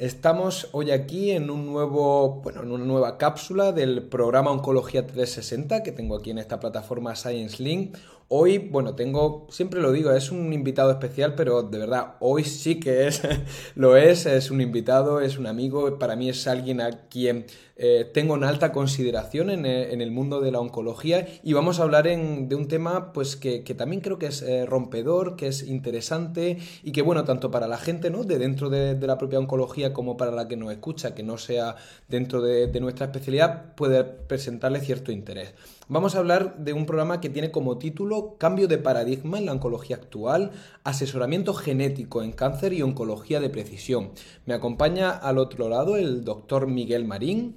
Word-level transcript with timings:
Estamos 0.00 0.70
hoy 0.72 0.92
aquí 0.92 1.32
en 1.32 1.50
un 1.50 1.66
nuevo, 1.66 2.40
bueno, 2.42 2.62
en 2.62 2.72
una 2.72 2.86
nueva 2.86 3.18
cápsula 3.18 3.72
del 3.72 4.04
programa 4.04 4.50
Oncología 4.50 5.06
360 5.06 5.82
que 5.82 5.92
tengo 5.92 6.16
aquí 6.16 6.30
en 6.30 6.38
esta 6.38 6.58
plataforma 6.58 7.14
Science 7.14 7.62
Link. 7.62 7.98
Hoy, 8.28 8.56
bueno, 8.56 8.94
tengo, 8.94 9.46
siempre 9.50 9.82
lo 9.82 9.92
digo, 9.92 10.10
es 10.12 10.30
un 10.30 10.54
invitado 10.54 10.90
especial, 10.90 11.34
pero 11.34 11.64
de 11.64 11.76
verdad, 11.76 12.14
hoy 12.20 12.44
sí 12.44 12.80
que 12.80 13.08
es, 13.08 13.20
lo 13.74 13.94
es, 13.94 14.24
es 14.24 14.50
un 14.50 14.62
invitado, 14.62 15.20
es 15.20 15.36
un 15.36 15.46
amigo, 15.46 15.98
para 15.98 16.16
mí 16.16 16.30
es 16.30 16.46
alguien 16.46 16.80
a 16.80 17.08
quien 17.10 17.44
eh, 17.82 18.04
tengo 18.04 18.34
una 18.34 18.50
alta 18.50 18.72
consideración 18.72 19.48
eh, 19.48 19.94
en, 19.94 20.02
el 20.02 20.10
mundo 20.10 20.42
de 20.42 20.52
la 20.52 20.60
oncología 20.60 21.26
y 21.42 21.54
vamos 21.54 21.80
a 21.80 21.84
hablar 21.84 22.04
de 22.04 22.54
un 22.54 22.68
tema 22.68 23.14
pues 23.14 23.36
que, 23.36 23.60
también 23.74 24.02
creo 24.02 24.18
que 24.18 24.26
es 24.26 24.42
eh, 24.42 24.66
rompedor, 24.66 25.34
que 25.34 25.46
es 25.46 25.62
interesante 25.62 26.58
y 26.82 26.92
que, 26.92 27.00
bueno, 27.00 27.24
tanto 27.24 27.50
para 27.50 27.66
la 27.66 27.78
gente, 27.78 28.10
¿no? 28.10 28.24
De 28.24 28.38
dentro 28.38 28.68
de, 28.68 28.98
la 29.00 29.16
propia 29.16 29.38
oncología 29.38 29.94
como 29.94 30.18
para 30.18 30.30
la 30.30 30.46
que 30.46 30.58
nos 30.58 30.70
escucha, 30.72 31.14
que 31.14 31.22
no 31.22 31.38
sea 31.38 31.76
dentro 32.06 32.42
de, 32.42 32.66
de 32.66 32.80
nuestra 32.80 33.06
especialidad, 33.06 33.74
puede 33.76 34.04
presentarle 34.04 34.80
cierto 34.80 35.10
interés. 35.10 35.54
Vamos 35.92 36.14
a 36.14 36.20
hablar 36.20 36.56
de 36.58 36.72
un 36.72 36.86
programa 36.86 37.20
que 37.20 37.30
tiene 37.30 37.50
como 37.50 37.76
título 37.76 38.36
Cambio 38.38 38.68
de 38.68 38.78
paradigma 38.78 39.38
en 39.38 39.46
la 39.46 39.52
oncología 39.52 39.96
actual, 39.96 40.52
asesoramiento 40.84 41.52
genético 41.52 42.22
en 42.22 42.30
cáncer 42.30 42.72
y 42.74 42.82
oncología 42.82 43.40
de 43.40 43.50
precisión. 43.50 44.12
Me 44.46 44.54
acompaña 44.54 45.10
al 45.10 45.38
otro 45.38 45.68
lado 45.68 45.96
el 45.96 46.22
doctor 46.24 46.68
Miguel 46.68 47.06
Marín. 47.06 47.56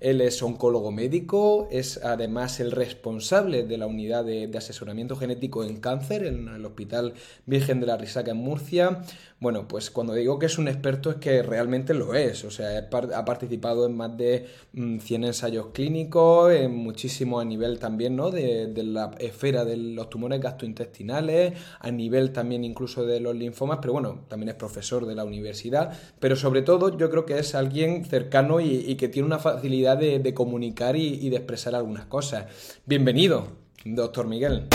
Él 0.00 0.20
es 0.20 0.42
oncólogo 0.42 0.92
médico, 0.92 1.68
es 1.70 2.02
además 2.04 2.60
el 2.60 2.70
responsable 2.70 3.64
de 3.64 3.78
la 3.78 3.86
unidad 3.86 4.24
de, 4.24 4.50
asesoramiento 4.56 5.16
genético 5.16 5.64
en 5.64 5.80
cáncer 5.80 6.24
en 6.24 6.48
el 6.48 6.64
Hospital 6.64 7.14
Virgen 7.46 7.80
de 7.80 7.86
la 7.86 7.96
Risaca 7.96 8.32
en 8.32 8.38
Murcia. 8.38 9.02
Bueno, 9.40 9.68
pues 9.68 9.90
cuando 9.90 10.14
digo 10.14 10.38
que 10.38 10.46
es 10.46 10.58
un 10.58 10.66
experto 10.66 11.10
es 11.10 11.16
que 11.16 11.42
realmente 11.42 11.94
lo 11.94 12.14
es, 12.14 12.44
o 12.44 12.50
sea, 12.50 12.88
ha 13.14 13.24
participado 13.24 13.86
en 13.86 13.96
más 13.96 14.16
de 14.16 14.46
100 14.72 15.20
mm, 15.20 15.24
ensayos 15.24 15.66
clínicos, 15.72 16.52
en 16.52 16.74
muchísimo 16.74 17.38
a 17.38 17.44
nivel 17.44 17.78
también 17.78 18.16
¿no? 18.16 18.32
de, 18.32 18.66
de 18.66 18.82
la 18.82 19.12
esfera 19.20 19.64
de 19.64 19.76
los 19.76 20.10
tumores 20.10 20.40
gastrointestinales, 20.40 21.52
a 21.78 21.90
nivel 21.92 22.32
también 22.32 22.64
incluso 22.64 23.06
de 23.06 23.20
los 23.20 23.36
linfomas, 23.36 23.78
pero 23.80 23.92
bueno, 23.92 24.24
también 24.28 24.48
es 24.50 24.54
profesor 24.56 25.06
de 25.06 25.14
la 25.14 25.24
universidad, 25.24 25.96
pero 26.18 26.34
sobre 26.34 26.62
todo 26.62 26.96
yo 26.96 27.10
creo 27.10 27.24
que 27.24 27.38
es 27.38 27.54
alguien 27.54 28.04
cercano 28.04 28.60
y, 28.60 28.96
que 28.96 29.08
tiene 29.08 29.26
una 29.26 29.38
facilidad 29.38 29.87
de, 29.96 30.34
comunicar 30.34 30.96
y, 30.96 31.28
de 31.30 31.36
expresar 31.36 31.74
algunas 31.74 32.06
cosas. 32.06 32.46
Bienvenido, 32.86 33.48
doctor 33.84 34.26
Miguel. 34.26 34.68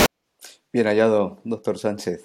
Bien 0.72 0.86
hallado, 0.86 1.40
doctor 1.44 1.78
Sánchez. 1.78 2.24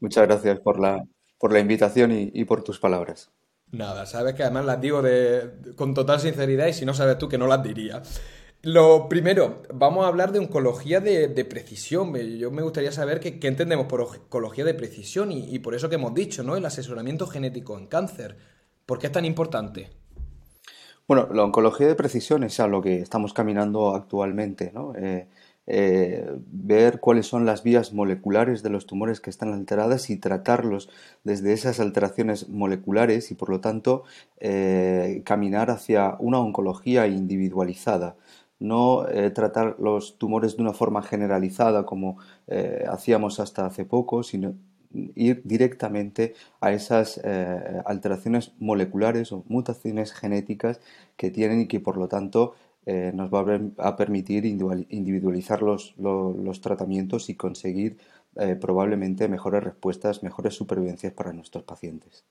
Muchas 0.00 0.26
gracias 0.26 0.60
por 0.60 0.78
la, 0.78 1.04
por 1.38 1.52
la 1.52 1.60
invitación 1.60 2.12
y, 2.12 2.44
por 2.44 2.62
tus 2.62 2.78
palabras. 2.78 3.30
Nada, 3.72 4.04
sabes 4.06 4.34
que 4.34 4.42
además 4.42 4.64
las 4.64 4.80
digo 4.80 5.00
de, 5.00 5.74
con 5.76 5.94
total 5.94 6.20
sinceridad 6.20 6.66
y 6.66 6.72
si 6.72 6.84
no 6.84 6.92
sabes 6.92 7.18
tú 7.18 7.28
que 7.28 7.38
no 7.38 7.46
las 7.46 7.62
diría. 7.62 8.02
Lo 8.62 9.08
primero, 9.08 9.62
vamos 9.72 10.04
a 10.04 10.08
hablar 10.08 10.32
de 10.32 10.38
oncología 10.38 11.00
de, 11.00 11.44
precisión. 11.46 12.14
Yo 12.14 12.50
me 12.50 12.62
gustaría 12.62 12.92
saber 12.92 13.18
qué, 13.20 13.38
entendemos 13.48 13.86
por 13.86 14.02
oncología 14.02 14.64
de 14.64 14.74
precisión 14.74 15.32
y, 15.32 15.58
por 15.60 15.74
eso 15.74 15.88
que 15.88 15.94
hemos 15.94 16.12
dicho, 16.12 16.42
¿no? 16.42 16.56
El 16.56 16.66
asesoramiento 16.66 17.26
genético 17.26 17.78
en 17.78 17.86
cáncer. 17.86 18.36
¿Por 18.84 18.98
qué 18.98 19.06
es 19.06 19.12
tan 19.12 19.24
importante? 19.24 19.99
Bueno, 21.10 21.26
la 21.32 21.42
oncología 21.42 21.88
de 21.88 21.96
precisión 21.96 22.44
es 22.44 22.60
a 22.60 22.68
lo 22.68 22.82
que 22.82 23.00
estamos 23.00 23.32
caminando 23.34 23.96
actualmente, 23.96 24.70
¿no? 24.72 24.94
Eh, 24.94 25.26
eh, 25.66 26.24
ver 26.52 27.00
cuáles 27.00 27.26
son 27.26 27.44
las 27.44 27.64
vías 27.64 27.92
moleculares 27.92 28.62
de 28.62 28.70
los 28.70 28.86
tumores 28.86 29.20
que 29.20 29.28
están 29.28 29.52
alteradas 29.52 30.08
y 30.08 30.18
tratarlos 30.18 30.88
desde 31.24 31.52
esas 31.52 31.80
alteraciones 31.80 32.48
moleculares 32.48 33.32
y 33.32 33.34
por 33.34 33.50
lo 33.50 33.58
tanto 33.58 34.04
eh, 34.38 35.22
caminar 35.24 35.72
hacia 35.72 36.14
una 36.20 36.38
oncología 36.38 37.08
individualizada 37.08 38.14
no 38.60 39.06
tratar 39.34 39.76
los 39.80 40.18
tumores 40.18 40.56
de 40.56 40.62
una 40.62 40.74
forma 40.74 41.02
generalizada 41.02 41.86
como 41.86 42.18
hacíamos 42.90 43.40
hasta 43.40 43.64
hace 43.64 43.86
poco, 43.86 44.22
sino 44.22 44.54
ir 44.92 45.42
directamente 45.44 46.34
a 46.60 46.72
esas 46.72 47.20
eh, 47.24 47.82
alteraciones 47.84 48.52
moleculares 48.58 49.32
o 49.32 49.44
mutaciones 49.48 50.12
genéticas 50.12 50.80
que 51.16 51.30
tienen 51.30 51.60
y 51.60 51.66
que 51.68 51.80
por 51.80 51.96
lo 51.96 52.08
tanto 52.08 52.54
nos 53.14 53.30
va 53.30 53.44
a, 53.76 53.96
permitir 53.96 54.46
individualizar 54.46 55.62
los, 55.62 55.94
los, 55.98 56.60
tratamientos 56.60 57.28
y 57.28 57.36
conseguir 57.36 57.98
probablemente 58.60 59.28
mejores 59.28 59.62
respuestas, 59.62 60.24
mejores 60.24 60.54
supervivencias 60.54 61.12
para 61.12 61.32
nuestros 61.32 61.62
pacientes. 61.62 62.24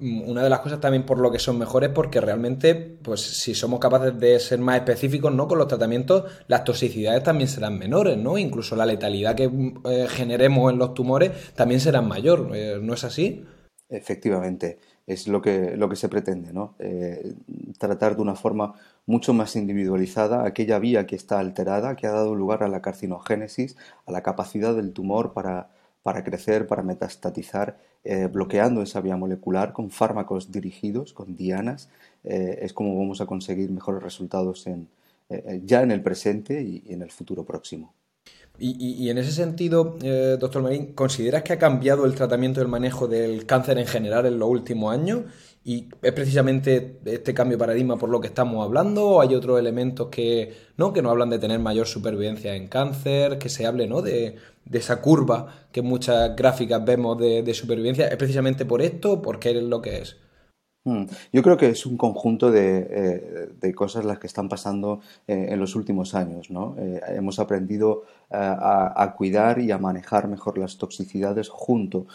Mm, 0.00 0.30
una 0.30 0.42
de 0.42 0.48
las 0.48 0.60
cosas 0.60 0.80
también 0.80 1.04
por 1.04 1.18
lo 1.18 1.30
que 1.30 1.38
son 1.38 1.58
mejores 1.58 1.90
porque 1.90 2.22
realmente 2.22 2.74
pues 2.74 3.20
si 3.20 3.54
somos 3.54 3.78
capaces 3.80 4.18
de 4.18 4.40
ser 4.40 4.58
más 4.58 4.76
específicos 4.76 5.30
no 5.30 5.46
con 5.46 5.58
los 5.58 5.68
tratamientos 5.68 6.24
las 6.48 6.64
toxicidades 6.64 7.22
también 7.22 7.48
serán 7.48 7.78
menores 7.78 8.16
no 8.16 8.38
incluso 8.38 8.76
la 8.76 8.86
letalidad 8.86 9.34
que 9.34 9.50
eh, 9.84 10.06
generemos 10.08 10.72
en 10.72 10.78
los 10.78 10.94
tumores 10.94 11.52
también 11.54 11.80
será 11.80 12.00
mayor 12.00 12.50
eh, 12.54 12.78
no 12.80 12.94
es 12.94 13.04
así 13.04 13.44
efectivamente 13.90 14.78
es 15.06 15.28
lo 15.28 15.42
que 15.42 15.76
lo 15.76 15.90
que 15.90 15.96
se 15.96 16.08
pretende 16.08 16.54
no 16.54 16.76
eh, 16.78 17.34
tratar 17.78 18.16
de 18.16 18.22
una 18.22 18.36
forma 18.36 18.72
mucho 19.04 19.34
más 19.34 19.54
individualizada 19.54 20.46
aquella 20.46 20.78
vía 20.78 21.06
que 21.06 21.16
está 21.16 21.40
alterada 21.40 21.94
que 21.96 22.06
ha 22.06 22.12
dado 22.12 22.34
lugar 22.34 22.62
a 22.62 22.68
la 22.68 22.80
carcinogénesis 22.80 23.76
a 24.06 24.12
la 24.12 24.22
capacidad 24.22 24.74
del 24.74 24.94
tumor 24.94 25.34
para 25.34 25.68
para 26.02 26.24
crecer, 26.24 26.66
para 26.66 26.82
metastatizar, 26.82 27.78
eh, 28.02 28.26
bloqueando 28.26 28.82
esa 28.82 29.00
vía 29.00 29.16
molecular 29.16 29.72
con 29.72 29.90
fármacos 29.90 30.50
dirigidos, 30.50 31.12
con 31.12 31.36
dianas, 31.36 31.88
eh, 32.24 32.58
es 32.62 32.72
como 32.72 32.96
vamos 32.98 33.20
a 33.20 33.26
conseguir 33.26 33.70
mejores 33.70 34.02
resultados 34.02 34.66
en, 34.66 34.88
eh, 35.28 35.60
ya 35.64 35.82
en 35.82 35.90
el 35.90 36.02
presente 36.02 36.62
y, 36.62 36.82
en 36.88 37.02
el 37.02 37.10
futuro 37.10 37.44
próximo. 37.44 37.92
Y, 38.62 39.08
en 39.08 39.16
ese 39.16 39.32
sentido, 39.32 39.96
doctor 40.38 40.62
Marín, 40.62 40.92
¿consideras 40.92 41.42
que 41.44 41.54
ha 41.54 41.58
cambiado 41.58 42.04
el 42.04 42.14
tratamiento 42.14 42.60
y 42.60 42.64
el 42.64 42.68
manejo 42.68 43.08
del 43.08 43.46
cáncer 43.46 43.78
en 43.78 43.86
general 43.86 44.26
en 44.26 44.38
los 44.38 44.50
últimos 44.50 44.92
años? 44.92 45.22
¿Y 45.62 45.88
es 46.00 46.12
precisamente 46.12 47.00
este 47.04 47.34
cambio 47.34 47.58
de 47.58 47.60
paradigma 47.60 47.98
por 47.98 48.08
lo 48.08 48.20
que 48.20 48.28
estamos 48.28 48.64
hablando? 48.64 49.06
¿O 49.06 49.20
hay 49.20 49.34
otros 49.34 49.58
elementos 49.58 50.08
que 50.08 50.54
no, 50.78 50.92
que 50.94 51.02
nos 51.02 51.12
hablan 51.12 51.28
de 51.28 51.38
tener 51.38 51.58
mayor 51.58 51.86
supervivencia 51.86 52.54
en 52.54 52.68
cáncer? 52.68 53.38
Que 53.38 53.50
se 53.50 53.66
hable 53.66 53.86
¿no? 53.86 54.00
de, 54.00 54.36
esa 54.72 55.02
curva 55.02 55.66
que 55.70 55.82
muchas 55.82 56.34
gráficas 56.34 56.82
vemos 56.84 57.18
de, 57.18 57.54
supervivencia. 57.54 58.08
¿Es 58.08 58.16
precisamente 58.16 58.64
por 58.64 58.80
esto 58.80 59.12
o 59.12 59.38
qué 59.38 59.50
es 59.50 59.62
lo 59.62 59.82
que 59.82 59.98
es? 59.98 60.16
Mm, 60.84 61.04
yo 61.30 61.42
creo 61.42 61.58
que 61.58 61.68
es 61.68 61.84
un 61.84 61.98
conjunto 61.98 62.50
de, 62.50 63.50
eh, 63.62 63.74
cosas 63.74 64.02
las 64.06 64.18
que 64.18 64.26
están 64.26 64.48
pasando 64.48 65.00
eh, 65.26 65.48
en 65.50 65.60
los 65.60 65.76
últimos 65.76 66.14
años. 66.14 66.50
¿no? 66.50 66.74
Eh, 66.78 67.00
hemos 67.08 67.38
aprendido 67.38 68.04
a, 68.30 69.14
cuidar 69.16 69.58
y 69.60 69.72
a 69.72 69.78
manejar 69.78 70.28
mejor 70.28 70.56
las 70.56 70.78
toxicidades 70.78 71.48
junto 71.48 72.06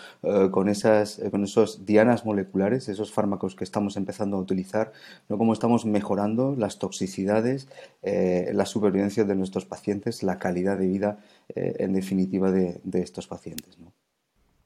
con, 0.51 0.69
esas, 0.69 1.21
con 1.29 1.43
esos 1.43 1.85
dianas 1.85 2.25
moleculares, 2.25 2.87
esos 2.87 3.11
fármacos 3.11 3.53
que 3.53 3.65
estamos 3.65 3.97
empezando 3.97 4.37
a 4.37 4.39
utilizar, 4.39 4.93
¿no? 5.27 5.37
cómo 5.37 5.51
estamos 5.51 5.85
mejorando 5.85 6.55
las 6.57 6.79
toxicidades, 6.79 7.67
la 8.01 8.65
supervivencia 8.65 9.25
de 9.25 9.35
nuestros 9.35 9.65
pacientes, 9.65 10.23
la 10.23 10.39
calidad 10.39 10.77
de 10.77 10.87
vida 10.87 11.19
en 11.53 11.91
definitiva 11.91 12.49
de, 12.49 12.79
de 12.85 13.01
estos 13.01 13.27
pacientes. 13.27 13.77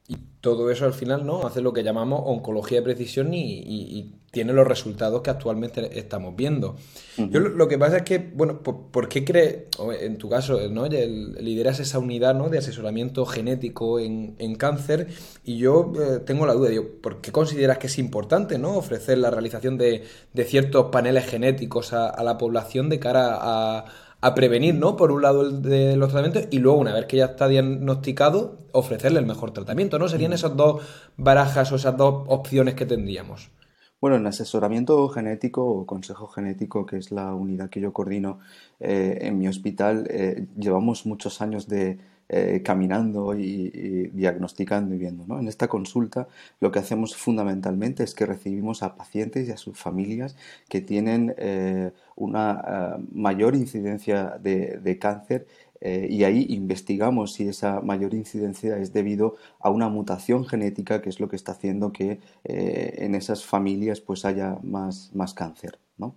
Y 0.10 0.18
todo 0.42 0.72
eso 0.72 0.86
al 0.86 0.94
final 0.94 1.24
no 1.24 1.46
hace 1.46 1.62
lo 1.62 1.72
que 1.72 1.84
llamamos 1.84 2.24
oncología 2.26 2.80
de 2.80 2.84
precisión 2.84 3.34
y, 3.34 4.16
tiene 4.32 4.54
los 4.54 4.68
resultados 4.68 5.24
que 5.24 5.32
actualmente 5.32 5.98
estamos 5.98 6.36
viendo. 6.36 6.76
Yo 7.18 7.40
lo, 7.40 7.68
que 7.68 7.80
pasa 7.80 7.98
es 7.98 8.04
que, 8.04 8.20
bueno, 8.20 8.62
¿por, 8.62 9.10
qué 9.10 9.26
crees, 9.26 9.64
en 10.00 10.20
tu 10.20 10.30
caso, 10.30 10.70
¿no? 10.70 10.86
lideras 10.86 11.80
esa 11.80 11.98
unidad 11.98 12.36
¿no? 12.36 12.48
de 12.48 12.60
asesoramiento 12.60 13.26
genético 13.26 14.00
en, 14.00 14.56
cáncer? 14.56 15.08
Y 15.44 15.58
yo 15.58 15.94
eh, 16.00 16.20
tengo 16.20 16.46
la 16.46 16.54
duda, 16.54 16.70
digo, 16.70 16.86
¿por 17.02 17.22
qué 17.22 17.32
consideras 17.32 17.80
que 17.80 17.88
es 17.88 17.98
importante 17.98 18.60
¿no? 18.60 18.78
ofrecer 18.78 19.18
la 19.18 19.32
realización 19.32 19.80
de, 19.80 20.04
ciertos 20.46 20.92
paneles 20.92 21.26
genéticos 21.26 21.94
a 21.94 22.24
la 22.24 22.38
población 22.38 22.90
de 22.90 23.00
cara 23.00 23.36
a 23.42 23.86
a 24.22 24.36
prevenir, 24.36 24.76
¿no? 24.76 24.98
Por 24.98 25.12
un 25.12 25.22
lado 25.22 25.44
el 25.48 25.62
de 25.62 25.96
los 25.96 26.10
tratamientos 26.10 26.48
y 26.52 26.60
luego 26.60 26.80
una 26.80 26.94
vez 26.94 27.06
que 27.06 27.18
ya 27.18 27.26
está 27.26 27.48
diagnosticado, 27.48 28.60
ofrecerle 28.72 29.20
el 29.20 29.26
mejor 29.26 29.52
tratamiento, 29.52 29.98
¿no? 29.98 30.08
Serían 30.08 30.32
mm. 30.32 30.36
esas 30.36 30.56
dos 30.58 30.82
barajas 31.18 31.72
o 31.72 31.76
esas 31.76 31.96
dos 31.96 32.26
opciones 32.28 32.76
que 32.76 32.86
tendríamos. 32.86 33.52
Bueno, 34.02 34.16
en 34.16 34.28
asesoramiento 34.28 35.10
genético 35.10 35.66
o 35.66 35.86
consejo 35.86 36.28
genético, 36.28 36.86
que 36.86 36.98
es 36.98 37.12
la 37.12 37.34
unidad 37.34 37.70
que 37.70 37.82
yo 37.82 37.92
coordino 37.92 38.40
eh, 38.80 39.20
en 39.22 39.38
mi 39.38 39.48
hospital, 39.48 40.08
eh, 40.10 40.48
llevamos 40.58 41.06
muchos 41.06 41.42
años 41.42 41.68
de, 41.68 42.00
eh, 42.32 42.62
caminando 42.64 43.36
y, 43.36 44.12
diagnosticando 44.14 44.94
y 44.94 45.00
viendo. 45.00 45.26
¿no? 45.26 45.40
En 45.40 45.48
esta 45.48 45.68
consulta 45.68 46.28
lo 46.60 46.72
que 46.72 46.78
hacemos 46.78 47.16
fundamentalmente 47.16 48.04
es 48.04 48.14
que 48.14 48.28
recibimos 48.28 48.84
a 48.84 48.96
pacientes 48.96 49.48
y 49.48 49.52
a 49.52 49.58
sus 49.58 49.80
familias 49.80 50.36
que 50.70 50.80
tienen 50.80 51.34
eh, 51.40 51.92
una 52.16 53.00
mayor 53.12 53.56
incidencia 53.56 54.38
de, 54.40 55.00
cáncer 55.00 55.48
y 55.82 56.24
ahí 56.24 56.46
investigamos 56.50 57.34
si 57.34 57.48
esa 57.48 57.80
mayor 57.82 58.14
incidencia 58.14 58.78
es 58.78 58.94
debido 58.94 59.38
a 59.60 59.72
una 59.72 59.90
mutación 59.90 60.46
genética 60.46 61.02
que 61.02 61.10
es 61.10 61.20
lo 61.20 61.30
que 61.30 61.38
está 61.38 61.54
haciendo 61.54 61.94
que 61.94 62.20
en 62.44 63.16
esas 63.16 63.46
familias 63.46 64.02
pues 64.02 64.26
haya 64.26 64.60
más, 64.62 65.10
más 65.16 65.34
cáncer. 65.34 65.80
¿no? 65.98 66.14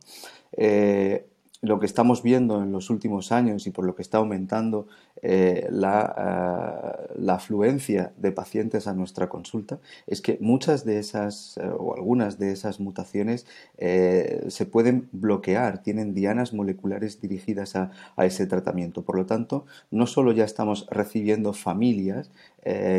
lo 1.63 1.79
que 1.79 1.87
estamos 1.87 2.23
viendo 2.23 2.61
en 2.61 2.73
los 2.73 2.91
últimos 2.91 3.31
años 3.31 3.67
y 3.67 3.71
por 3.71 3.87
lo 3.87 3.95
que 3.95 4.03
está 4.03 4.19
aumentando 4.19 4.89
eh, 5.25 5.69
la, 5.71 7.07
eh, 7.07 7.13
la, 7.17 7.35
afluencia 7.35 8.13
de 8.17 8.33
pacientes 8.33 8.89
a 8.89 8.93
nuestra 8.93 9.29
consulta 9.29 9.79
es 10.09 10.21
que 10.21 10.37
muchas 10.41 10.85
de 10.85 10.99
esas 10.99 11.59
eh, 11.59 11.71
o 11.79 11.95
algunas 11.95 12.41
de 12.41 12.51
esas 12.51 12.81
mutaciones 12.81 13.47
se 13.79 14.67
pueden 14.67 15.09
bloquear, 15.13 15.83
tienen 15.83 16.15
dianas 16.15 16.53
moleculares 16.53 17.21
dirigidas 17.21 17.77
a, 17.77 17.91
a, 18.17 18.27
ese 18.27 18.47
tratamiento. 18.47 19.03
Por 19.03 19.17
lo 19.17 19.27
tanto, 19.27 19.67
no 19.91 20.07
solo 20.07 20.33
ya 20.33 20.45
estamos 20.45 20.87
recibiendo 20.91 21.53
familias 21.53 22.31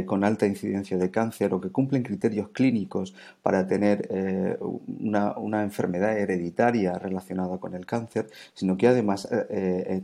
con 0.05 0.25
alta 0.25 0.45
incidencia 0.45 0.97
de 0.97 1.09
cáncer 1.09 1.53
o 1.53 1.61
que 1.61 1.69
cumplen 1.69 2.03
criterios 2.03 2.49
clínicos 2.49 3.15
para 3.41 3.65
tener 3.65 4.09
una, 4.99 5.37
una, 5.37 5.63
enfermedad 5.63 6.17
hereditaria 6.17 6.99
relacionada 6.99 7.57
con 7.59 7.73
el 7.73 7.85
cáncer, 7.85 8.27
sino 8.53 8.75
que 8.75 8.89
además 8.89 9.29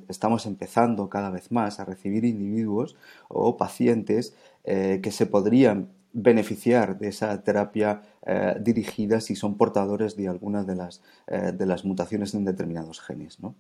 estamos 0.07 0.45
empezando 0.45 1.09
cada 1.09 1.29
vez 1.29 1.51
más 1.51 1.81
a 1.81 1.85
recibir 1.85 2.08
individuos 2.17 2.95
o 3.27 3.57
pacientes 3.57 4.35
eh, 4.63 4.99
que 5.01 5.11
se 5.11 5.25
podrían 5.25 5.89
beneficiar 6.13 6.97
de 6.97 7.09
esa 7.09 7.43
terapia 7.43 8.01
eh, 8.25 8.55
dirigida 8.59 9.21
si 9.21 9.35
son 9.35 9.57
portadores 9.57 10.15
de 10.15 10.27
alguna 10.27 10.63
de 10.63 10.75
las, 10.75 11.01
eh, 11.27 11.51
de 11.53 11.65
las 11.65 11.85
mutaciones 11.85 12.33
en 12.33 12.45
determinados 12.45 12.99
genes. 12.99 13.39
¿no? 13.39 13.55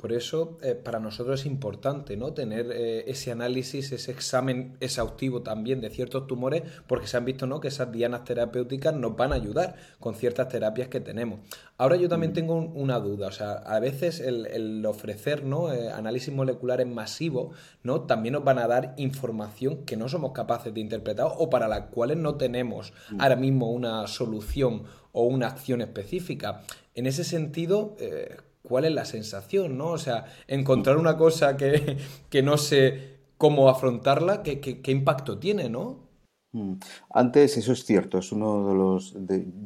Por 0.00 0.14
eso, 0.14 0.56
eh, 0.62 0.74
para 0.74 0.98
nosotros 0.98 1.40
es 1.40 1.46
importante 1.46 2.16
¿no? 2.16 2.32
tener 2.32 2.72
eh, 2.72 3.04
ese 3.06 3.32
análisis, 3.32 3.92
ese 3.92 4.10
examen 4.10 4.78
exhaustivo 4.80 5.42
también 5.42 5.82
de 5.82 5.90
ciertos 5.90 6.26
tumores, 6.26 6.62
porque 6.86 7.06
se 7.06 7.18
han 7.18 7.26
visto 7.26 7.46
¿no? 7.46 7.60
que 7.60 7.68
esas 7.68 7.92
dianas 7.92 8.24
terapéuticas 8.24 8.94
nos 8.94 9.14
van 9.14 9.32
a 9.32 9.34
ayudar 9.34 9.76
con 9.98 10.14
ciertas 10.14 10.48
terapias 10.48 10.88
que 10.88 11.00
tenemos. 11.00 11.40
Ahora 11.76 11.96
yo 11.96 12.08
también 12.08 12.32
mm. 12.32 12.34
tengo 12.34 12.54
una 12.54 12.98
duda, 12.98 13.26
o 13.26 13.30
sea, 13.30 13.52
a 13.52 13.78
veces 13.78 14.20
el, 14.20 14.86
ofrecer 14.86 15.44
¿no? 15.44 15.70
Eh, 15.70 15.90
análisis 15.90 16.32
moleculares 16.32 16.86
masivos 16.86 17.54
¿no? 17.82 18.00
también 18.00 18.32
nos 18.32 18.44
van 18.44 18.58
a 18.58 18.66
dar 18.66 18.94
información 18.96 19.84
que 19.84 19.98
no 19.98 20.08
somos 20.08 20.32
capaces 20.32 20.72
de 20.72 20.80
interpretar 20.80 21.26
o 21.36 21.50
para 21.50 21.68
las 21.68 21.88
cuales 21.88 22.16
no 22.16 22.36
tenemos 22.36 22.94
mm. 23.10 23.20
ahora 23.20 23.36
mismo 23.36 23.70
una 23.70 24.06
solución 24.06 24.84
o 25.12 25.24
una 25.24 25.48
acción 25.48 25.82
específica. 25.82 26.62
En 26.94 27.06
ese 27.06 27.22
sentido, 27.22 27.96
cuál 28.62 28.84
es 28.84 28.92
la 28.92 29.04
sensación, 29.04 29.78
¿no? 29.78 29.88
O 29.88 29.98
sea, 29.98 30.26
encontrar 30.46 30.96
una 30.96 31.16
cosa 31.16 31.56
que, 31.56 31.98
no 32.42 32.56
sé 32.56 33.18
cómo 33.36 33.68
afrontarla, 33.68 34.42
¿qué, 34.42 34.60
qué, 34.60 34.90
impacto 34.90 35.38
tiene, 35.38 35.68
¿no? 35.68 36.10
Mm. 36.52 36.74
Antes, 37.10 37.56
eso 37.56 37.72
es 37.72 37.84
cierto, 37.84 38.18
es 38.18 38.32
uno 38.32 38.68
de 38.68 38.74
los, 38.74 39.16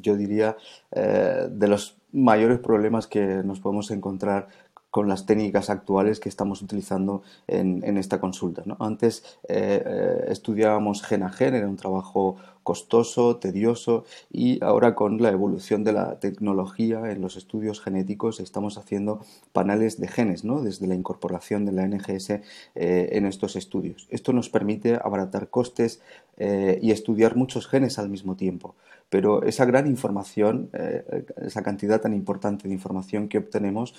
yo 0.01 0.17
diría, 0.17 0.57
eh, 0.93 1.49
de 1.51 1.69
los 1.69 1.97
mayores 2.13 2.59
problemas 2.61 3.07
que 3.07 3.43
nos 3.45 3.61
podemos 3.61 3.91
encontrar 3.91 4.49
con 4.95 5.09
las 5.09 5.27
técnicas 5.27 5.71
actuales 5.71 6.21
que 6.21 6.29
estamos 6.29 6.63
utilizando 6.63 7.25
en, 7.49 7.99
esta 7.99 8.21
consulta. 8.21 8.63
¿no? 8.65 8.77
Antes 8.79 9.41
eh, 9.49 9.83
eh, 9.85 10.27
estudiábamos 10.29 11.03
gen 11.03 11.25
a 11.25 11.31
gen, 11.31 11.57
era 11.57 11.69
un 11.69 11.75
trabajo 11.75 12.37
costoso, 12.65 13.37
tedioso 13.37 14.05
y 14.33 14.65
ahora 14.65 14.95
con 14.95 15.23
la 15.23 15.31
evolución 15.31 15.85
de 15.85 15.93
la 15.93 16.19
tecnología 16.19 17.13
en 17.13 17.21
los 17.21 17.37
estudios 17.37 17.81
genéticos 17.81 18.41
estamos 18.41 18.79
haciendo 18.79 19.21
paneles 19.53 20.01
de 20.01 20.09
genes, 20.09 20.45
¿no? 20.45 20.63
desde 20.63 20.87
la 20.87 20.95
incorporación 20.95 21.67
de 21.67 21.73
la 21.73 21.87
NGS 21.87 22.31
eh, 22.31 22.41
en 22.75 23.27
estos 23.27 23.55
estudios. 23.55 24.09
Esto 24.11 24.33
nos 24.33 24.49
permite 24.49 24.95
abaratar 24.95 25.49
costes 25.49 26.01
eh, 26.39 26.79
y 26.83 26.91
estudiar 26.91 27.37
muchos 27.37 27.69
genes 27.69 27.99
al 27.99 28.09
mismo 28.09 28.35
tiempo. 28.35 28.75
Pero 29.11 29.45
esa 29.45 29.67
gran 29.67 29.87
información, 29.87 30.71
eh, 30.73 31.27
esa 31.43 31.63
cantidad 31.63 32.01
tan 32.01 32.15
importante 32.15 32.67
de 32.67 32.75
información 32.75 33.29
que 33.29 33.39
obtenemos, 33.39 33.95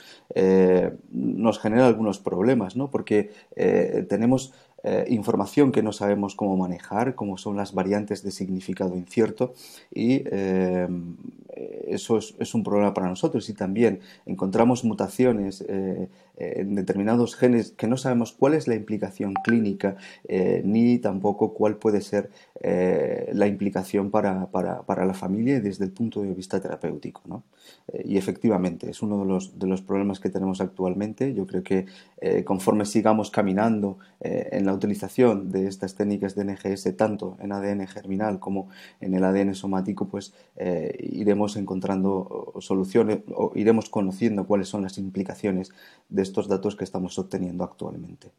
nos 1.12 1.59
genera 1.59 1.85
algunos 1.85 2.19
problemas, 2.19 2.75
¿no? 2.75 2.89
porque 2.89 3.31
tenemos 4.09 4.53
eh, 4.87 5.05
información 5.09 5.71
que 5.71 5.81
no 5.81 5.91
sabemos 5.91 6.35
cómo 6.35 6.55
manejar, 6.57 7.15
como 7.15 7.39
son 7.39 7.57
las 7.57 7.73
variantes 7.73 8.21
de 8.21 8.29
significado 8.29 8.95
incierto 8.95 9.55
y 9.91 10.21
eh, 10.27 10.87
eso 11.87 12.19
es, 12.19 12.53
un 12.53 12.63
problema 12.63 12.93
para 12.93 13.07
nosotros 13.07 13.49
y 13.49 13.53
también 13.53 14.01
encontramos 14.27 14.83
mutaciones 14.83 15.65
eh, 15.67 16.07
en 16.37 16.75
determinados 16.75 17.35
genes 17.35 17.71
que 17.71 17.87
no 17.87 17.97
sabemos 17.97 18.31
cuál 18.33 18.53
es 18.53 18.67
la 18.67 18.75
implicación 18.75 19.33
clínica 19.35 19.95
ni 20.65 20.99
tampoco 20.99 21.53
cuál 21.53 21.77
puede 21.77 22.01
ser 22.01 22.29
la 22.61 23.47
implicación 23.47 24.11
para, 24.11 24.49
la 24.85 25.13
familia 25.13 25.61
desde 25.61 25.85
el 25.85 25.91
punto 25.91 26.21
de 26.23 26.33
vista 26.33 26.59
terapéutico. 26.59 27.21
¿no? 27.25 27.43
y 28.03 28.17
efectivamente 28.17 28.89
es 28.89 29.01
uno 29.01 29.19
de 29.19 29.25
los, 29.25 29.57
de 29.57 29.65
los 29.65 29.81
problemas 29.81 30.19
que 30.19 30.29
tenemos 30.29 30.59
actualmente. 30.59 31.33
Yo 31.33 31.47
creo 31.47 31.63
que 31.63 31.85
conforme 32.43 32.85
sigamos 32.85 33.31
caminando 33.31 33.97
en 34.19 34.65
la 34.65 34.73
utilización 34.75 35.50
de 35.51 35.68
estas 35.68 35.95
técnicas 35.95 36.36
de 36.36 36.45
NGS 36.45 36.95
tanto 36.95 37.38
en 37.39 37.51
ADN 37.51 37.88
germinal 37.88 38.39
como 38.39 38.69
en 39.01 39.13
el 39.16 39.24
ADN 39.24 39.56
somático, 39.56 40.07
pues 40.07 40.33
eh, 40.56 40.95
iremos 41.00 41.56
encontrando 41.57 42.54
soluciones 42.60 43.19
o 43.33 43.51
iremos 43.56 43.89
conociendo 43.89 44.45
cuáles 44.45 44.68
son 44.68 44.83
las 44.83 44.98
implicaciones 44.98 45.72
de 46.10 46.22
estos 46.22 46.48
datos 46.48 46.75
que 46.75 46.83
estamos 46.83 47.18
obteniendo 47.18 47.63
actualmente. 47.63 48.31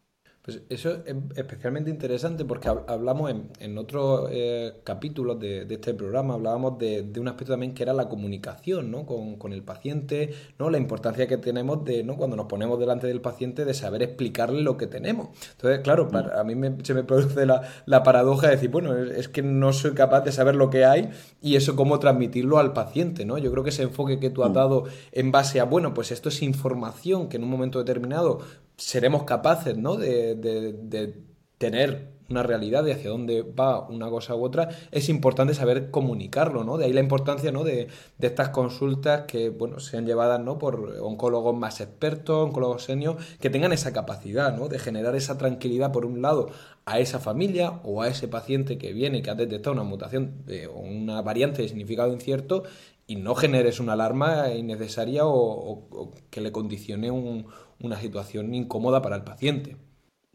Pues 0.46 0.62
eso 0.68 0.98
es 1.04 1.16
especialmente 1.34 1.90
interesante 1.90 2.44
porque 2.44 2.68
hablamos 2.68 3.32
en, 3.32 3.50
en 3.58 3.76
otros 3.78 4.28
eh, 4.30 4.74
capítulos 4.84 5.40
de, 5.40 5.66
este 5.68 5.92
programa, 5.92 6.34
hablábamos 6.34 6.78
de, 6.78 7.10
un 7.18 7.26
aspecto 7.26 7.54
también 7.54 7.74
que 7.74 7.82
era 7.82 7.92
la 7.92 8.08
comunicación 8.08 8.92
¿no? 8.92 9.06
con, 9.06 9.52
el 9.52 9.64
paciente, 9.64 10.32
¿no? 10.60 10.70
la 10.70 10.78
importancia 10.78 11.26
que 11.26 11.36
tenemos 11.36 11.84
de 11.84 12.04
¿no? 12.04 12.16
cuando 12.16 12.36
nos 12.36 12.46
ponemos 12.46 12.78
delante 12.78 13.08
del 13.08 13.20
paciente 13.20 13.64
de 13.64 13.74
saber 13.74 14.04
explicarle 14.04 14.62
lo 14.62 14.76
que 14.76 14.86
tenemos. 14.86 15.30
Entonces, 15.50 15.80
claro, 15.80 16.08
a 16.14 16.44
mí 16.44 16.54
se 16.84 16.94
me 16.94 17.02
produce 17.02 17.44
la, 17.44 18.02
paradoja 18.04 18.46
de 18.46 18.54
decir, 18.54 18.70
bueno, 18.70 18.96
es 18.96 19.28
que 19.28 19.42
no 19.42 19.72
soy 19.72 19.94
capaz 19.94 20.20
de 20.20 20.30
saber 20.30 20.54
lo 20.54 20.70
que 20.70 20.84
hay 20.84 21.10
y 21.42 21.56
eso 21.56 21.74
cómo 21.74 21.98
transmitirlo 21.98 22.58
al 22.58 22.72
paciente. 22.72 23.24
¿no? 23.24 23.36
Yo 23.36 23.50
creo 23.50 23.64
que 23.64 23.70
ese 23.70 23.82
enfoque 23.82 24.20
que 24.20 24.30
tú 24.30 24.44
has 24.44 24.50
mm. 24.50 24.54
dado 24.54 24.84
en 25.10 25.32
base 25.32 25.58
a, 25.58 25.64
bueno, 25.64 25.92
pues 25.92 26.12
esto 26.12 26.28
es 26.28 26.40
información 26.40 27.28
que 27.28 27.36
en 27.36 27.42
un 27.42 27.50
momento 27.50 27.80
determinado 27.80 28.42
seremos 28.76 29.24
capaces 29.24 29.76
¿no? 29.76 29.96
de, 29.96 31.14
tener 31.58 32.16
una 32.28 32.42
realidad 32.42 32.82
de 32.82 32.92
hacia 32.92 33.10
dónde 33.10 33.42
va 33.42 33.86
una 33.88 34.10
cosa 34.10 34.34
u 34.34 34.44
otra, 34.44 34.68
es 34.90 35.08
importante 35.08 35.54
saber 35.54 35.92
comunicarlo, 35.92 36.64
¿no? 36.64 36.76
De 36.76 36.86
ahí 36.86 36.92
la 36.92 37.00
importancia, 37.00 37.52
¿no? 37.52 37.62
De, 37.62 37.86
estas 38.20 38.48
consultas 38.48 39.26
que, 39.28 39.48
bueno, 39.50 39.78
sean 39.78 40.06
llevadas, 40.06 40.40
¿no? 40.40 40.58
Por 40.58 40.96
oncólogos 41.00 41.56
más 41.56 41.80
expertos, 41.80 42.36
oncólogos 42.48 42.82
senios, 42.82 43.16
que 43.40 43.48
tengan 43.48 43.72
esa 43.72 43.92
capacidad, 43.92 44.56
¿no? 44.56 44.66
De 44.66 44.80
generar 44.80 45.14
esa 45.14 45.38
tranquilidad, 45.38 45.92
por 45.92 46.04
un 46.04 46.20
lado, 46.20 46.48
a 46.84 46.98
esa 46.98 47.20
familia 47.20 47.80
o 47.84 48.02
a 48.02 48.08
ese 48.08 48.26
paciente 48.26 48.76
que 48.76 48.92
viene 48.92 49.22
que 49.22 49.30
ha 49.30 49.36
detectado 49.36 49.74
una 49.74 49.84
mutación 49.84 50.44
de, 50.46 50.66
o 50.66 50.78
una 50.80 51.22
variante 51.22 51.62
de 51.62 51.68
significado 51.68 52.12
incierto 52.12 52.64
y 53.06 53.16
no 53.16 53.36
generes 53.36 53.78
una 53.78 53.92
alarma 53.92 54.52
innecesaria 54.52 55.22
o 55.24 56.12
que 56.30 56.40
le 56.40 56.50
condicione 56.50 57.12
un, 57.12 57.46
una 57.80 58.00
situación 58.00 58.54
incómoda 58.54 59.02
para 59.02 59.16
el 59.16 59.24
paciente. 59.24 59.76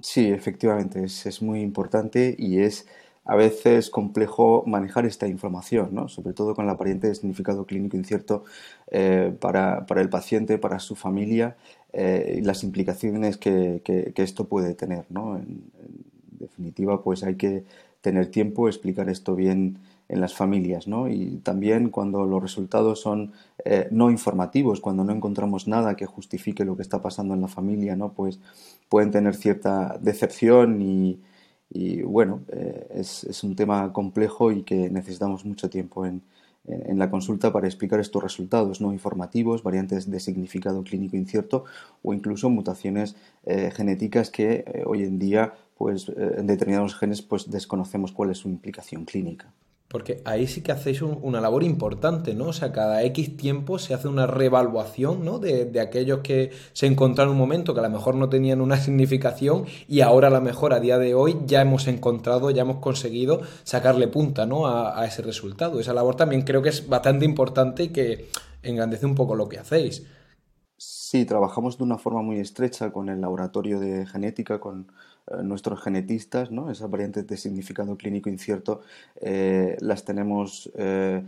Sí, 0.02 0.28
efectivamente, 0.28 1.04
es, 1.04 1.42
muy 1.42 1.62
importante 1.62 2.36
y 2.38 2.60
es 2.60 2.88
a 3.24 3.36
veces 3.36 3.92
complejo 3.92 4.64
manejar 4.66 5.06
esta 5.06 5.28
información, 5.28 5.94
¿no? 5.94 6.08
sobre 6.08 6.34
todo 6.34 6.56
con 6.56 6.66
la 6.66 6.74
apariencia 6.74 7.10
de 7.10 7.16
significado 7.16 7.66
clínico 7.66 7.98
incierto 7.98 8.44
eh, 8.90 9.36
para, 9.40 9.86
el 9.96 10.10
paciente, 10.10 10.58
para 10.58 10.80
su 10.80 10.96
familia 10.96 11.56
eh, 11.94 12.38
y 12.40 12.42
las 12.42 12.64
implicaciones 12.64 13.38
que, 13.38 13.82
esto 14.16 14.48
puede 14.48 14.74
tener. 14.74 15.06
¿no? 15.10 15.38
En, 15.38 15.64
definitiva, 16.40 17.04
pues 17.04 17.24
hay 17.24 17.36
que 17.36 17.64
tener 18.02 18.32
tiempo, 18.32 18.68
explicar 18.68 19.10
esto 19.10 19.36
bien 19.36 19.78
en 20.12 20.20
las 20.20 20.36
familias, 20.36 20.88
¿no? 20.88 21.08
Y 21.08 21.38
también 21.38 21.90
cuando 21.90 22.26
los 22.26 22.42
resultados 22.42 23.00
son 23.00 23.32
eh, 23.64 23.88
no 23.92 24.12
informativos, 24.12 24.82
cuando 24.82 25.06
no 25.06 25.14
encontramos 25.14 25.68
nada 25.70 25.96
que 25.96 26.06
justifique 26.06 26.66
lo 26.66 26.76
que 26.76 26.82
está 26.82 27.02
pasando 27.02 27.34
en 27.34 27.42
la 27.42 27.48
familia, 27.48 27.96
¿no? 27.96 28.12
Pues 28.12 28.40
pueden 28.90 29.12
tener 29.12 29.36
cierta 29.36 29.98
decepción 30.02 30.82
y, 30.82 31.22
bueno, 32.04 32.42
eh, 32.50 32.88
es, 32.96 33.44
un 33.44 33.56
tema 33.56 33.94
complejo 33.94 34.52
y 34.52 34.64
que 34.64 34.90
necesitamos 34.90 35.46
mucho 35.46 35.70
tiempo 35.70 36.06
en, 36.06 36.22
la 36.96 37.10
consulta 37.10 37.52
para 37.52 37.68
explicar 37.68 38.00
estos 38.00 38.22
resultados 38.22 38.82
no 38.82 38.94
informativos, 38.94 39.64
variantes 39.64 40.12
de 40.12 40.20
significado 40.20 40.84
clínico 40.84 41.18
incierto 41.18 41.66
o 42.04 42.14
incluso 42.14 42.52
mutaciones 42.52 43.16
eh, 43.46 43.72
genéticas 43.74 44.30
que 44.30 44.84
hoy 44.86 45.04
en 45.04 45.18
día 45.18 45.54
pues, 45.76 46.10
en 46.10 46.46
determinados 46.46 46.96
genes 46.96 47.24
pues, 47.24 47.50
desconocemos 47.50 48.12
cuál 48.12 48.30
es 48.30 48.38
su 48.38 48.50
implicación 48.50 49.06
clínica. 49.06 49.52
Porque 49.92 50.22
ahí 50.24 50.48
sí 50.48 50.62
que 50.62 50.72
hacéis 50.72 51.02
una 51.02 51.42
labor 51.42 51.64
importante, 51.64 52.34
¿no? 52.34 52.46
O 52.46 52.54
sea, 52.54 52.72
cada 52.72 53.04
X 53.04 53.36
tiempo 53.36 53.78
se 53.78 53.94
hace 53.94 54.08
una 54.08 54.26
reevaluación, 54.26 55.26
¿no? 55.26 55.38
De, 55.38 55.78
aquellos 55.82 56.20
que 56.20 56.52
se 56.72 56.86
encontraron 56.88 57.34
en 57.34 57.34
un 57.34 57.40
momento 57.40 57.74
que 57.74 57.82
a 57.82 57.84
lo 57.84 57.90
mejor 57.90 58.16
no 58.16 58.30
tenían 58.30 58.62
una 58.62 58.78
significación 58.78 59.66
y 59.90 60.00
ahora 60.00 60.30
a 60.30 60.32
lo 60.32 60.40
mejor 60.40 60.74
a 60.74 60.80
día 60.80 60.98
de 60.98 61.14
hoy 61.14 61.40
ya 61.46 61.60
hemos 61.62 61.88
encontrado, 61.88 62.52
ya 62.52 62.62
hemos 62.62 62.78
conseguido 62.78 63.42
sacarle 63.64 64.08
punta, 64.08 64.46
¿no? 64.46 64.66
A, 64.66 64.98
a 64.98 65.06
ese 65.06 65.24
resultado. 65.24 65.78
Esa 65.82 65.94
labor 65.94 66.16
también 66.16 66.44
creo 66.44 66.62
que 66.62 66.70
es 66.70 66.88
bastante 66.88 67.26
importante 67.26 67.84
y 67.84 67.90
que 67.90 68.30
engrandece 68.64 69.06
un 69.06 69.16
poco 69.16 69.36
lo 69.36 69.50
que 69.50 69.60
hacéis. 69.60 70.04
Sí, 70.78 71.26
trabajamos 71.26 71.78
de 71.78 71.84
una 71.84 71.98
forma 71.98 72.22
muy 72.22 72.40
estrecha 72.40 72.94
con 72.94 73.10
el 73.10 73.20
laboratorio 73.20 73.80
de 73.82 74.06
genética, 74.06 74.62
con 74.62 74.88
nuestros 75.44 75.82
genetistas, 75.82 76.52
¿no? 76.52 76.72
Esas 76.72 76.90
variantes 76.90 77.28
de 77.28 77.38
significado 77.38 77.98
clínico 77.98 78.30
incierto 78.30 78.82
eh, 79.22 79.78
las 79.80 80.04
tenemos 80.04 80.72
eh, 80.76 81.24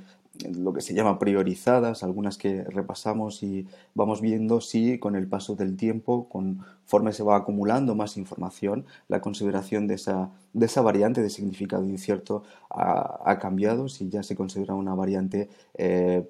lo 0.51 0.74
que 0.74 0.81
se 0.81 0.93
llama 0.93 1.19
priorizadas, 1.19 2.03
algunas 2.03 2.38
que 2.38 2.63
repasamos 2.63 3.43
y 3.43 3.67
vamos 3.93 4.19
viendo 4.19 4.62
si 4.62 4.98
con 4.98 5.15
el 5.15 5.27
paso 5.27 5.55
del 5.55 5.77
tiempo, 5.77 6.27
conforme 6.27 7.13
se 7.13 7.22
va 7.24 7.38
acumulando 7.38 7.93
más 7.93 8.17
información, 8.17 8.86
la 9.07 9.22
consideración 9.22 9.88
de 9.88 9.95
esa, 9.95 10.31
de 10.53 10.65
esa 10.65 10.81
variante 10.81 11.22
de 11.22 11.29
significado 11.29 11.86
incierto 11.86 12.43
ha, 12.72 13.38
cambiado, 13.39 13.89
si 13.89 14.10
ya 14.10 14.24
se 14.24 14.36
considera 14.36 14.74
una 14.74 14.95
variante 14.95 15.50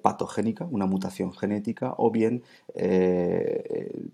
patogénica, 0.02 0.66
una 0.70 0.84
mutación 0.84 1.32
genética, 1.32 1.94
o 1.96 2.10
bien 2.10 2.42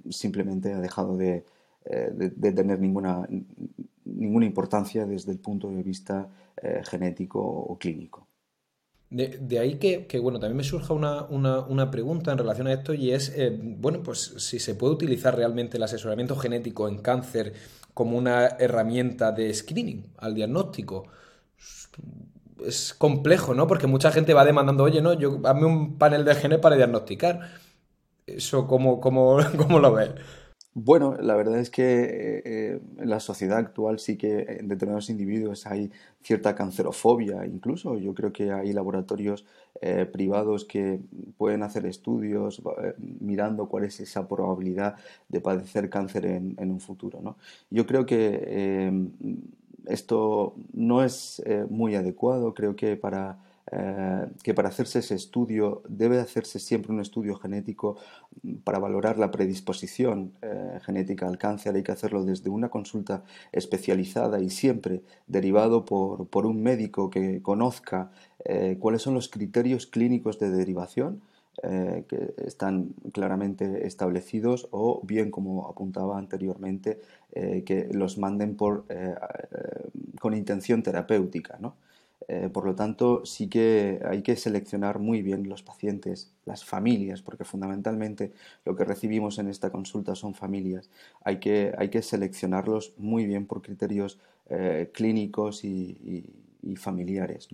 simplemente 0.08 0.72
ha 0.72 0.80
dejado 0.80 1.16
de, 1.16 1.42
eh, 1.84 2.10
de, 2.12 2.52
tener 2.52 2.78
ninguna, 2.78 3.26
ninguna 4.04 4.46
importancia 4.46 5.06
desde 5.06 5.32
el 5.32 5.38
punto 5.38 5.70
de 5.70 5.82
vista 5.82 6.28
eh, 6.62 6.82
genético 6.84 7.40
o 7.40 7.78
clínico. 7.78 8.26
De, 9.10 9.58
ahí 9.58 9.74
que, 9.74 10.20
bueno, 10.20 10.38
también 10.38 10.58
me 10.58 10.62
surja 10.62 10.94
una, 10.94 11.90
pregunta 11.90 12.30
en 12.30 12.38
relación 12.38 12.68
a 12.68 12.72
esto 12.74 12.94
y 12.94 13.10
es, 13.10 13.32
eh, 13.36 13.50
bueno, 13.60 14.04
pues 14.04 14.34
si 14.36 14.60
se 14.60 14.76
puede 14.76 14.92
utilizar 14.92 15.34
realmente 15.34 15.78
el 15.78 15.82
asesoramiento 15.82 16.36
genético 16.36 16.86
en 16.86 16.98
cáncer 16.98 17.54
como 17.92 18.16
una 18.16 18.46
herramienta 18.46 19.32
de 19.32 19.52
screening 19.52 20.12
al 20.18 20.34
diagnóstico. 20.34 21.08
Es 22.64 22.94
complejo, 22.94 23.52
¿no? 23.52 23.66
Porque 23.66 23.88
mucha 23.88 24.12
gente 24.12 24.32
va 24.32 24.44
demandando, 24.44 24.84
oye, 24.84 25.02
no, 25.02 25.14
yo 25.14 25.40
hazme 25.44 25.66
un 25.66 25.98
panel 25.98 26.24
de 26.24 26.34
genes 26.36 26.58
para 26.60 26.76
diagnosticar. 26.76 27.50
¿Eso 28.26 28.68
cómo, 28.68 29.00
cómo, 29.00 29.38
cómo 29.56 29.80
lo 29.80 29.92
ves? 29.92 30.10
Bueno, 30.72 31.16
la 31.20 31.34
verdad 31.34 31.58
es 31.58 31.68
que 31.68 31.82
eh, 32.44 32.80
en 32.98 33.10
la 33.10 33.18
sociedad 33.18 33.58
actual 33.58 33.98
sí 33.98 34.16
que 34.16 34.42
en 34.60 34.68
determinados 34.68 35.10
individuos 35.10 35.66
hay 35.66 35.90
cierta 36.22 36.54
cancerofobia, 36.54 37.44
incluso 37.44 37.98
yo 37.98 38.14
creo 38.14 38.32
que 38.32 38.52
hay 38.52 38.72
laboratorios 38.72 39.44
eh, 39.80 40.06
privados 40.06 40.64
que 40.64 41.00
pueden 41.36 41.64
hacer 41.64 41.86
estudios 41.86 42.62
eh, 42.84 42.94
mirando 42.98 43.68
cuál 43.68 43.84
es 43.84 43.98
esa 43.98 44.28
probabilidad 44.28 44.94
de 45.28 45.40
padecer 45.40 45.90
cáncer 45.90 46.24
en, 46.26 46.54
en 46.56 46.70
un 46.70 46.78
futuro. 46.80 47.20
¿no? 47.20 47.36
Yo 47.70 47.84
creo 47.86 48.06
que 48.06 48.92
esto 49.86 50.54
no 50.72 51.02
es 51.02 51.42
muy 51.68 51.94
adecuado, 51.96 52.54
creo 52.54 52.76
que 52.76 52.96
para 52.96 53.38
eh, 53.72 54.26
que 54.42 54.52
para 54.52 54.68
hacerse 54.68 54.98
ese 54.98 55.14
estudio 55.14 55.82
debe 55.88 56.18
hacerse 56.18 56.58
siempre 56.58 56.92
un 56.92 57.00
estudio 57.00 57.36
genético 57.36 57.98
para 58.64 58.80
valorar 58.80 59.16
la 59.16 59.30
predisposición 59.30 60.32
eh, 60.42 60.80
genética 60.82 61.28
al 61.28 61.38
cáncer. 61.38 61.76
Hay 61.76 61.84
que 61.84 61.92
hacerlo 61.92 62.24
desde 62.24 62.50
una 62.50 62.68
consulta 62.68 63.22
especializada 63.52 64.40
y 64.40 64.50
siempre 64.50 65.02
derivado 65.28 65.84
por, 65.84 66.46
un 66.46 66.62
médico 66.62 67.10
que 67.10 67.42
conozca 67.42 68.10
eh, 68.44 68.76
cuáles 68.80 69.02
son 69.02 69.14
los 69.14 69.28
criterios 69.28 69.86
clínicos 69.86 70.38
de 70.38 70.50
derivación. 70.50 71.22
que 72.08 72.32
están 72.46 72.94
claramente 73.12 73.86
establecidos 73.86 74.68
o 74.70 75.02
bien 75.04 75.30
como 75.30 75.68
apuntaba 75.68 76.16
anteriormente 76.16 76.98
que 77.66 77.88
los 77.92 78.16
manden 78.16 78.56
por, 78.56 78.84
con 80.20 80.32
intención 80.32 80.82
terapéutica. 80.82 81.58
¿no? 81.60 81.74
Eh, 82.28 82.48
por 82.52 82.64
lo 82.64 82.74
tanto, 82.74 83.24
sí 83.24 83.48
que 83.48 84.00
hay 84.04 84.22
que 84.22 84.36
seleccionar 84.36 84.98
muy 84.98 85.22
bien 85.22 85.48
los 85.48 85.62
pacientes, 85.62 86.32
las 86.44 86.64
familias, 86.64 87.22
porque 87.22 87.44
fundamentalmente 87.44 88.32
lo 88.64 88.76
que 88.76 88.84
recibimos 88.84 89.38
en 89.38 89.48
esta 89.48 89.70
consulta 89.70 90.14
son 90.14 90.34
familias. 90.34 90.90
Hay 91.24 91.40
que, 91.40 91.72
hay 91.76 91.88
que 91.88 92.02
seleccionarlos 92.02 92.92
muy 92.98 93.26
bien 93.26 93.46
por 93.46 93.62
criterios 93.62 94.18
eh, 94.48 94.90
clínicos 94.92 95.64
y, 95.64 96.24
familiares. 96.76 97.48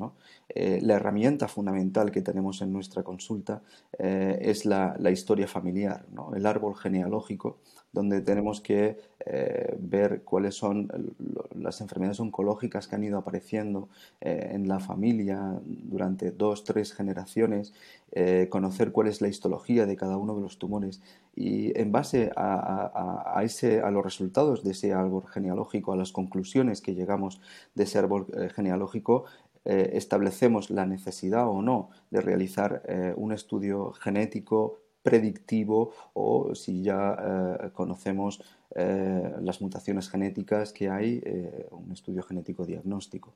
Eh, 0.49 0.81
la 0.83 0.95
herramienta 0.95 1.47
fundamental 1.47 2.11
que 2.11 2.23
tenemos 2.23 2.61
en 2.61 2.73
nuestra 2.73 3.05
consulta 3.05 3.63
es 3.99 4.67
la, 4.67 4.97
historia 5.11 5.47
familiar, 5.47 6.05
el 6.35 6.45
árbol 6.45 6.77
genealógico 6.77 7.59
donde 7.97 8.21
tenemos 8.21 8.61
que 8.61 8.99
eh, 9.25 9.75
ver 9.81 10.21
cuáles 10.23 10.55
son 10.55 11.15
las 11.59 11.81
enfermedades 11.81 12.21
oncológicas 12.21 12.87
que 12.87 12.95
han 12.95 13.05
ido 13.05 13.17
apareciendo 13.17 13.89
eh, 14.21 14.51
en 14.53 14.69
la 14.69 14.81
familia 14.81 15.59
durante 15.65 16.31
dos, 16.31 16.65
tres 16.65 16.93
generaciones, 16.93 17.73
eh, 18.13 18.49
conocer 18.51 18.93
cuál 18.93 19.07
es 19.07 19.23
la 19.23 19.29
histología 19.29 19.87
de 19.87 19.97
cada 19.97 20.19
uno 20.19 20.35
de 20.35 20.43
los 20.43 20.59
tumores. 20.59 21.01
Y 21.35 21.73
en 21.81 21.91
base 21.91 22.31
a, 22.37 23.41
ese, 23.43 23.81
a 23.81 23.91
los 23.91 24.05
resultados 24.05 24.63
de 24.63 24.73
ese 24.73 24.93
árbol 24.93 25.27
genealógico, 25.27 25.95
a 25.95 25.97
las 25.97 26.13
conclusiones 26.13 26.83
que 26.83 26.95
llegamos 26.95 27.41
de 27.75 27.85
ese 27.85 27.99
árbol 27.99 28.27
genealógico, 28.55 29.25
establecemos 29.65 30.71
la 30.71 30.87
necesidad 30.87 31.49
o 31.49 31.61
no 31.61 31.91
de 32.11 32.21
realizar 32.21 32.83
un 33.17 33.33
estudio 33.33 33.93
genético 33.93 34.79
predictivo 35.07 35.93
o 36.15 36.53
si 36.57 36.83
ya 36.83 37.01
eh, 37.15 37.71
conocemos 37.73 38.43
eh, 38.75 39.35
las 39.41 39.61
mutaciones 39.61 40.11
genéticas 40.11 40.73
que 40.73 40.91
hay, 40.91 41.23
eh, 41.25 41.69
un 41.71 41.93
estudio 41.93 42.25
genético 42.25 42.67
diagnóstico. 42.67 43.33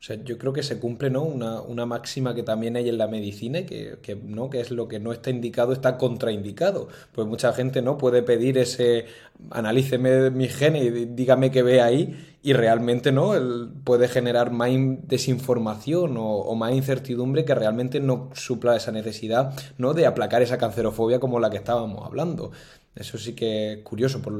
O 0.00 0.02
sea, 0.02 0.16
yo 0.22 0.38
creo 0.38 0.52
que 0.52 0.62
se 0.62 0.78
cumple 0.78 1.10
¿no? 1.10 1.24
una, 1.24 1.86
máxima 1.86 2.34
que 2.34 2.44
también 2.44 2.76
hay 2.76 2.88
en 2.88 2.98
la 2.98 3.08
medicina, 3.08 3.66
que, 3.66 3.98
que, 4.00 4.14
¿no? 4.14 4.48
que 4.48 4.60
es 4.60 4.70
lo 4.70 4.86
que 4.86 5.00
no 5.00 5.12
está 5.12 5.30
indicado, 5.30 5.72
está 5.72 5.98
contraindicado. 5.98 6.88
Pues 7.12 7.26
mucha 7.26 7.52
gente 7.52 7.82
no 7.82 7.98
puede 7.98 8.22
pedir 8.22 8.58
ese 8.58 9.06
analíceme 9.50 10.30
mi 10.30 10.48
genes 10.48 10.84
y 10.84 10.90
dígame 11.06 11.50
qué 11.50 11.62
ve 11.62 11.80
ahí, 11.80 12.16
y 12.42 12.52
realmente 12.52 13.12
no, 13.12 13.34
él 13.34 13.70
puede 13.84 14.08
generar 14.08 14.52
más 14.52 14.70
desinformación 15.02 16.14
o, 16.16 16.54
más 16.54 16.72
incertidumbre 16.72 17.44
que 17.44 17.54
realmente 17.54 18.00
no 18.00 18.30
supla 18.34 18.76
esa 18.76 18.92
necesidad 18.92 19.54
¿no? 19.76 19.94
de 19.94 20.06
aplacar 20.06 20.42
esa 20.42 20.58
cancerofobia 20.58 21.20
como 21.20 21.40
la 21.40 21.50
que 21.50 21.56
estábamos 21.56 22.06
hablando. 22.06 22.52
Eso 22.94 23.18
sí 23.18 23.34
que 23.34 23.72
es 23.72 23.78
curioso 23.82 24.22
por 24.22 24.32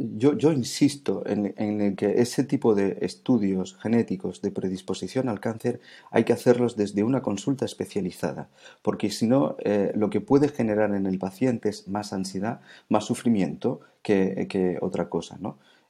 yo, 0.00 0.52
insisto 0.52 1.22
en, 1.26 1.52
en, 1.56 1.94
que 1.94 2.20
ese 2.22 2.44
tipo 2.44 2.74
de 2.74 2.98
estudios 3.02 3.76
genéticos 3.76 4.40
de 4.40 4.50
predisposición 4.50 5.28
al 5.28 5.40
cáncer 5.40 5.80
hay 6.10 6.24
que 6.24 6.32
hacerlos 6.32 6.76
desde 6.76 7.02
una 7.02 7.20
consulta 7.20 7.66
especializada, 7.66 8.48
porque 8.82 9.10
si 9.10 9.26
no, 9.26 9.56
eh, 9.64 9.92
lo 9.94 10.08
que 10.08 10.20
puede 10.20 10.48
generar 10.48 10.94
en 10.94 11.06
el 11.06 11.18
paciente 11.18 11.68
es 11.68 11.86
más 11.86 12.12
ansiedad, 12.12 12.60
más 12.88 13.04
sufrimiento 13.04 13.80
que, 14.02 14.78
otra 14.80 15.08
cosa. 15.10 15.38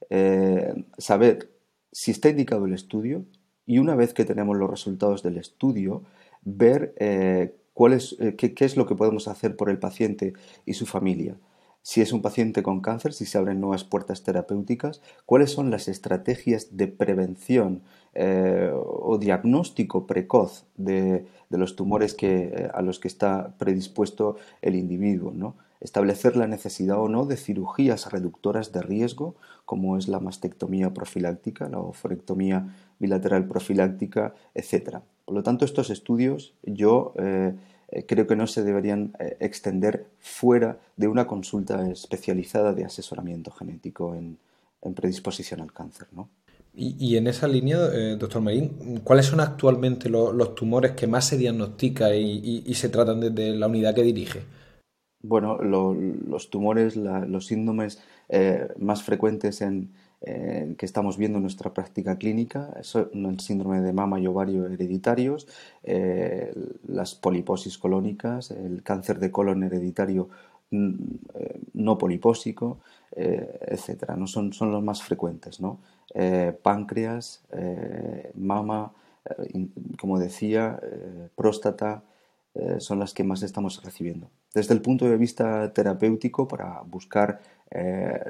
Eh, 0.09 0.85
saber 0.99 1.51
si 1.93 2.11
está 2.11 2.31
indicado 2.31 2.67
el 2.67 2.73
estudio 2.73 3.25
y 3.65 3.79
una 3.79 3.95
vez 3.95 4.13
que 4.13 4.25
tenemos 4.25 4.57
los 4.57 4.69
resultados 4.69 5.23
del 5.23 5.37
estudio, 5.37 6.03
ver 6.43 6.95
eh, 6.99 7.55
cuál 7.75 7.93
es, 7.93 8.17
qué 8.37 8.65
es 8.65 8.77
lo 8.77 8.87
que 8.87 8.97
podemos 8.97 9.29
hacer 9.29 9.55
por 9.55 9.71
el 9.71 9.79
paciente 9.79 10.33
y 10.67 10.75
su 10.75 10.87
familia 10.87 11.37
si 11.83 12.01
es 12.01 12.13
un 12.13 12.23
paciente 12.23 12.63
con 12.63 12.81
cáncer, 12.81 13.13
si 13.13 13.25
se 13.25 13.39
abren 13.39 13.61
nuevas 13.61 13.85
puertas 13.85 14.23
terapéuticas, 14.23 15.01
cuáles 15.27 15.51
son 15.51 15.71
las 15.71 15.89
estrategias 15.89 16.77
de 16.77 16.89
prevención 16.89 17.83
eh, 18.13 18.71
o 18.75 19.19
diagnóstico 19.19 20.07
precoz 20.07 20.67
de, 20.77 21.27
los 21.49 21.77
tumores 21.77 22.17
eh, 22.21 22.69
a 22.75 22.83
los 22.83 22.99
que 22.99 23.09
está 23.09 23.55
predispuesto 23.59 24.37
el 24.63 24.75
individuo. 24.75 25.55
Establecer 25.81 26.37
la 26.37 26.47
necesidad 26.47 27.01
o 27.01 27.09
no 27.09 27.25
de 27.25 27.37
cirugías 27.37 28.13
reductoras 28.13 28.73
de 28.73 28.83
riesgo, 28.83 29.35
como 29.65 29.97
es 29.97 30.09
la 30.09 30.21
mastectomía 30.21 30.93
profiláctica, 30.93 31.69
la 31.69 31.79
oforectomía 31.79 32.75
bilateral 32.99 33.47
profiláctica, 33.47 34.35
etc. 34.55 34.99
Por 35.25 35.35
lo 35.35 35.43
tanto, 35.43 35.65
estos 35.65 35.89
estudios 35.89 36.55
yo 36.65 37.15
eh, 37.17 37.55
creo 38.07 38.27
que 38.27 38.37
no 38.37 38.47
se 38.47 38.63
deberían 38.63 39.13
eh, 39.19 39.37
extender 39.41 40.07
fuera 40.19 40.79
de 40.97 41.09
una 41.09 41.27
consulta 41.27 41.91
especializada 41.91 42.73
de 42.73 42.85
asesoramiento 42.85 43.51
genético 43.51 44.15
en, 44.15 44.39
predisposición 44.95 45.61
al 45.61 45.73
cáncer. 45.73 46.07
¿no? 46.13 46.31
Y, 46.73 47.17
en 47.17 47.27
esa 47.27 47.49
línea, 47.49 47.79
eh, 47.93 48.17
doctor 48.19 48.41
Marín, 48.41 49.01
¿cuáles 49.05 49.27
son 49.27 49.41
actualmente 49.41 50.09
los 50.09 50.55
tumores 50.55 50.93
que 50.93 51.07
más 51.07 51.27
se 51.27 51.37
diagnostican 51.37 52.13
y, 52.15 52.75
se 52.75 52.89
tratan 52.89 53.21
desde 53.21 53.57
la 53.57 53.67
unidad 53.67 53.95
que 53.95 54.03
dirige? 54.03 54.43
Bueno, 55.23 55.59
los 55.59 56.49
tumores, 56.49 56.97
los 56.97 57.47
síndromes 57.47 58.01
eh, 58.29 58.69
más 58.79 59.03
frecuentes 59.03 59.61
en, 59.61 59.91
que 60.23 60.85
estamos 60.87 61.17
viendo 61.17 61.39
en 61.39 61.43
nuestra 61.43 61.73
práctica 61.73 62.19
clínica 62.19 62.75
el 62.77 63.41
síndrome 63.41 63.81
de 63.81 63.93
mama 63.95 64.21
y 64.21 64.27
ovario 64.27 64.67
hereditarios, 64.67 65.49
eh, 65.83 66.53
las 66.87 67.15
poliposis 67.15 67.79
colónicas, 67.79 68.51
el 68.51 68.83
cáncer 68.83 69.19
de 69.19 69.31
colon 69.31 69.63
hereditario 69.63 70.29
mm, 70.71 70.95
no 71.73 71.97
polipósico, 71.97 72.81
etcétera. 73.17 74.15
¿no? 74.17 74.27
Son, 74.27 74.53
son 74.53 74.73
los 74.73 74.83
más 74.83 75.03
frecuentes. 75.03 75.61
¿no? 75.61 75.79
Eh, 76.13 76.53
páncreas, 76.61 77.45
eh, 77.53 78.33
mama, 78.35 78.93
eh, 79.25 79.69
como 79.99 80.19
decía, 80.19 80.81
próstata, 81.37 82.03
son 82.79 82.99
las 82.99 83.15
que 83.15 83.23
más 83.23 83.43
estamos 83.43 83.81
recibiendo. 83.85 84.29
Desde 84.53 84.75
el 84.75 84.83
punto 84.83 85.05
de 85.09 85.17
vista 85.17 85.73
terapéutico, 85.73 86.49
para 86.49 86.83
buscar 86.83 87.41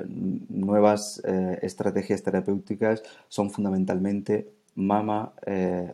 nuevas 0.09 1.23
estrategias 1.63 2.23
terapéuticas, 2.23 3.03
son 3.29 3.51
fundamentalmente 3.51 4.53
mama, 4.75 5.33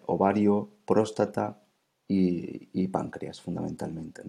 ovario, 0.06 0.68
próstata 0.84 1.60
y, 2.08 2.88
páncreas, 2.88 3.40
fundamentalmente. 3.40 4.22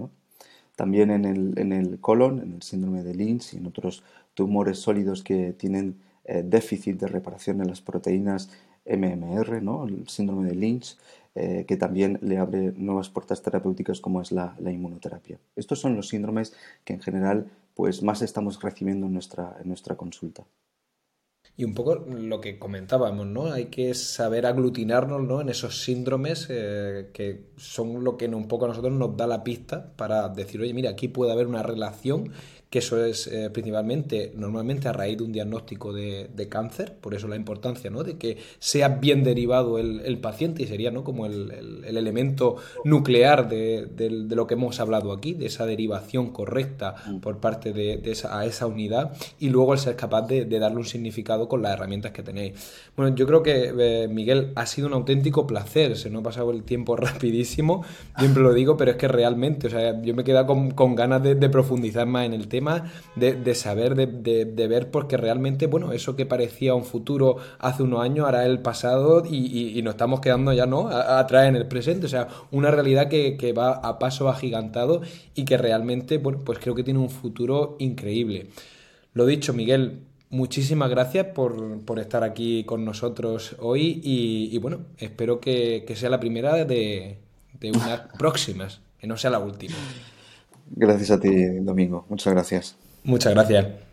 También 0.75 1.09
en 1.09 1.73
el, 1.73 1.99
colon, 1.99 2.39
en 2.39 2.53
el 2.53 2.61
síndrome 2.61 3.03
de 3.03 3.15
Lynch 3.15 3.53
y 3.53 3.57
en 3.57 3.67
otros 3.67 4.03
tumores 4.35 4.77
sólidos 4.77 5.23
que 5.23 5.53
tienen 5.53 5.99
eh, 6.25 6.43
déficit 6.45 6.99
de 6.99 7.07
reparación 7.07 7.61
en 7.61 7.67
las 7.67 7.81
proteínas 7.81 8.51
MMR, 8.85 9.61
¿no? 9.63 9.85
el 9.85 10.07
síndrome 10.07 10.47
de 10.47 10.55
Lynch, 10.55 10.97
eh, 11.35 11.65
que 11.67 11.77
también 11.77 12.19
le 12.21 12.37
abre 12.37 12.73
nuevas 12.75 13.09
puertas 13.09 13.41
terapéuticas 13.41 13.99
como 13.99 14.21
es 14.21 14.31
la, 14.31 14.55
inmunoterapia. 14.59 15.39
Estos 15.55 15.79
son 15.79 15.95
los 15.95 16.09
síndromes 16.09 16.53
que 16.85 16.93
en 16.93 17.01
general 17.01 17.49
pues, 17.77 18.01
más 18.01 18.23
estamos 18.23 18.59
recibiendo 18.59 19.05
en 19.05 19.13
nuestra, 19.13 19.55
en 19.61 19.67
nuestra 19.67 19.95
consulta. 19.95 20.47
Y 21.55 21.63
un 21.63 21.75
poco 21.75 21.95
lo 21.95 22.41
que 22.41 22.57
comentábamos, 22.57 23.25
¿no? 23.25 23.51
Hay 23.51 23.65
que 23.65 23.93
saber 23.93 24.45
aglutinarnos 24.47 25.21
¿no? 25.23 25.41
en 25.41 25.49
esos 25.49 25.83
síndromes 25.83 26.47
eh, 26.49 27.09
que 27.13 27.51
son 27.55 28.03
lo 28.03 28.17
que 28.17 28.27
un 28.27 28.47
poco 28.47 28.65
a 28.65 28.67
nosotros 28.69 28.93
nos 28.93 29.15
da 29.15 29.25
la 29.27 29.43
pista 29.43 29.95
para 29.95 30.27
decir, 30.29 30.59
oye, 30.61 30.73
mira, 30.73 30.89
aquí 30.89 31.07
puede 31.07 31.31
haber 31.31 31.47
una 31.47 31.63
relación 31.63 32.31
que 32.69 32.79
eso 32.79 33.03
es 33.03 33.27
eh, 33.27 33.49
principalmente, 33.49 34.33
normalmente 34.35 34.89
a 34.89 34.93
raíz 34.93 35.17
de 35.17 35.23
un 35.23 35.31
diagnóstico 35.31 35.93
de, 35.93 36.47
cáncer, 36.49 36.95
por 36.99 37.13
eso 37.13 37.27
la 37.27 37.35
importancia 37.35 37.89
¿no? 37.89 38.03
de 38.03 38.17
que 38.17 38.37
sea 38.59 38.89
bien 38.89 39.23
derivado 39.23 39.79
el, 39.79 40.17
paciente 40.19 40.63
y 40.63 40.67
sería 40.67 40.91
¿no? 40.91 41.03
como 41.03 41.25
el, 41.25 41.83
elemento 41.85 42.57
nuclear 42.83 43.47
de, 43.47 44.27
lo 44.29 44.47
que 44.47 44.55
hemos 44.55 44.79
hablado 44.79 45.13
aquí, 45.13 45.33
de 45.33 45.45
esa 45.45 45.65
derivación 45.65 46.31
correcta 46.31 46.95
mm. 47.05 47.17
por 47.19 47.37
parte 47.37 47.71
de, 47.71 48.01
esa, 48.03 48.37
a 48.37 48.45
esa 48.45 48.65
unidad 48.65 49.13
y 49.39 49.49
luego 49.49 49.73
el 49.73 49.79
ser 49.79 49.95
capaz 49.95 50.23
de, 50.27 50.45
darle 50.45 50.77
un 50.77 50.85
significado 50.85 51.47
con 51.47 51.61
las 51.61 51.73
herramientas 51.73 52.11
que 52.11 52.23
tenéis. 52.23 52.53
Bueno, 52.95 53.15
yo 53.15 53.27
creo 53.27 53.43
que 53.43 53.73
eh, 53.77 54.07
Miguel 54.09 54.51
ha 54.55 54.65
sido 54.65 54.87
un 54.87 54.93
auténtico 54.93 55.47
placer, 55.47 55.95
se 55.95 56.09
nos 56.09 56.21
ha 56.21 56.23
pasado 56.23 56.51
el 56.51 56.63
tiempo 56.63 56.95
rapidísimo, 56.97 57.85
siempre 58.17 58.43
lo 58.43 58.53
digo, 58.53 58.75
pero 58.75 58.91
es 58.91 58.97
que 58.97 59.07
realmente, 59.07 59.67
o 59.67 59.69
sea, 59.69 60.01
yo 60.01 60.13
me 60.13 60.23
he 60.23 60.25
quedado 60.25 60.47
con, 60.47 60.71
con 60.71 60.95
ganas 60.95 61.23
de 61.23 61.49
profundizar 61.49 62.05
más 62.05 62.25
en 62.25 62.33
el 62.33 62.47
tema 62.47 62.56
de, 63.15 63.55
saber, 63.55 63.95
de, 63.95 64.67
ver, 64.67 64.91
porque 64.91 65.17
realmente, 65.17 65.67
bueno, 65.67 65.91
eso 65.91 66.15
que 66.15 66.25
parecía 66.25 66.75
un 66.75 66.83
futuro 66.83 67.37
hace 67.59 67.83
unos 67.83 68.01
años, 68.01 68.25
ahora 68.25 68.45
el 68.45 68.59
pasado 68.59 69.23
y, 69.25 69.81
nos 69.83 69.93
estamos 69.93 70.19
quedando 70.21 70.53
ya, 70.53 70.65
¿no?, 70.65 70.89
atrás 70.89 71.47
en 71.47 71.55
el 71.55 71.67
presente. 71.67 72.05
O 72.05 72.09
sea, 72.09 72.27
una 72.51 72.71
realidad 72.71 73.07
que, 73.07 73.53
va 73.57 73.71
a 73.73 73.97
paso 73.97 74.29
agigantado 74.29 75.01
y 75.33 75.45
que 75.45 75.57
realmente, 75.57 76.17
bueno, 76.17 76.41
pues 76.43 76.59
creo 76.59 76.75
que 76.75 76.83
tiene 76.83 76.99
un 76.99 77.09
futuro 77.09 77.75
increíble. 77.79 78.47
Lo 79.13 79.25
dicho, 79.25 79.53
Miguel, 79.53 80.01
muchísimas 80.29 80.89
gracias 80.89 81.27
por, 81.27 81.81
estar 81.97 82.23
aquí 82.23 82.63
con 82.65 82.85
nosotros 82.85 83.55
hoy 83.59 84.01
y, 84.03 84.57
bueno, 84.59 84.79
espero 84.97 85.39
que, 85.39 85.83
que, 85.87 85.95
sea 85.95 86.09
la 86.09 86.19
primera 86.19 86.65
de, 86.65 87.17
de 87.59 87.71
unas 87.71 88.01
próximas, 88.19 88.81
que 88.99 89.07
no 89.07 89.17
sea 89.17 89.31
la 89.31 89.39
última. 89.39 89.75
Gracias 90.71 91.11
a 91.11 91.19
ti, 91.19 91.45
Domingo. 91.61 92.05
Muchas 92.09 92.33
gracias. 92.33 92.75
Muchas 93.03 93.33
gracias. 93.33 93.86